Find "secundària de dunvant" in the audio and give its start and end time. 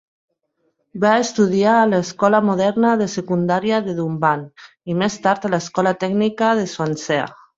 3.17-4.43